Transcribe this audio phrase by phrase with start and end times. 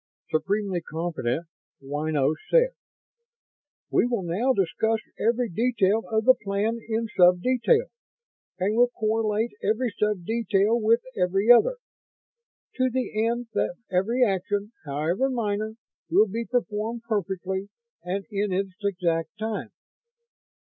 [0.31, 1.45] Supremely confident,
[1.83, 2.71] Ynos said:
[3.91, 7.85] "We will now discuss every detail of the plan in sub detail,
[8.57, 11.75] and will correlate every sub detail with every other,
[12.77, 15.75] to the end that every action, however minor,
[16.09, 17.69] will be performed perfectly
[18.03, 19.69] and in its exact time."